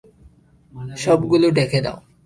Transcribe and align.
সবগুলো 0.97 1.47
ঢেকে 1.57 1.79
দাও! 1.85 1.97